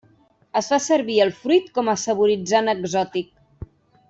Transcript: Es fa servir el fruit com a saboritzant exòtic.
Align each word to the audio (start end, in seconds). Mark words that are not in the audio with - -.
Es 0.61 0.69
fa 0.71 0.79
servir 0.85 1.17
el 1.25 1.33
fruit 1.43 1.69
com 1.75 1.93
a 1.93 1.97
saboritzant 2.07 2.73
exòtic. 2.77 3.31